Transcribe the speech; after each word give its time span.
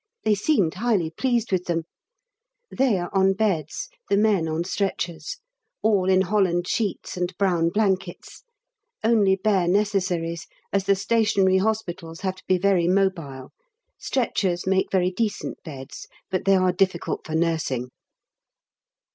They 0.23 0.33
seemed 0.33 0.73
highly 0.73 1.11
pleased 1.11 1.51
with 1.51 1.65
them; 1.65 1.83
they 2.71 2.97
are 2.97 3.11
on 3.13 3.33
beds, 3.33 3.87
the 4.09 4.17
men 4.17 4.47
on 4.47 4.63
stretchers; 4.63 5.37
all 5.83 6.09
in 6.09 6.21
holland 6.21 6.67
sheets 6.67 7.17
and 7.17 7.37
brown 7.37 7.69
blankets; 7.69 8.41
only 9.03 9.35
bare 9.35 9.67
necessaries, 9.67 10.47
as 10.73 10.85
the 10.85 10.95
Stationary 10.95 11.57
Hospitals 11.59 12.21
have 12.21 12.37
to 12.37 12.43
be 12.47 12.57
very 12.57 12.87
mobile: 12.87 13.51
stretchers 13.99 14.65
make 14.65 14.91
very 14.91 15.11
decent 15.11 15.61
beds, 15.63 16.07
but 16.31 16.45
they 16.45 16.55
are 16.55 16.71
difficult 16.71 17.21
for 17.23 17.35
nursing. 17.35 17.91